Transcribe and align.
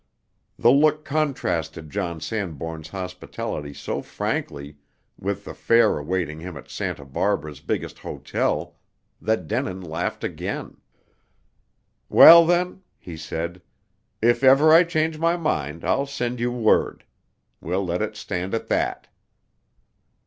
The 0.57 0.71
look 0.71 1.05
contrasted 1.05 1.91
John 1.91 2.19
Sanbourne's 2.19 2.87
hospitality 2.87 3.71
so 3.71 4.01
frankly 4.01 4.77
with 5.19 5.45
the 5.45 5.53
fare 5.53 5.99
awaiting 5.99 6.39
him 6.39 6.57
at 6.57 6.71
Santa 6.71 7.05
Barbara's 7.05 7.59
biggest 7.59 7.99
hotel, 7.99 8.77
that 9.21 9.47
Denin 9.47 9.79
laughed 9.79 10.23
again. 10.23 10.77
"Well, 12.09 12.47
then," 12.47 12.81
he 12.97 13.15
said, 13.15 13.61
"if 14.23 14.43
ever 14.43 14.73
I 14.73 14.85
change 14.85 15.19
my 15.19 15.37
mind 15.37 15.85
I'll 15.85 16.07
send 16.07 16.39
you 16.39 16.51
word. 16.51 17.03
We'll 17.61 17.85
let 17.85 18.01
it 18.01 18.15
stand 18.15 18.55
at 18.55 18.69
that." 18.69 19.07